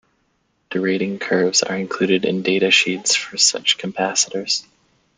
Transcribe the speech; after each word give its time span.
Derating 0.71 1.19
curves 1.21 1.61
are 1.61 1.77
included 1.77 2.25
in 2.25 2.41
data 2.41 2.71
sheets 2.71 3.13
for 3.15 3.37
such 3.37 3.77
capacitors. 3.77 4.65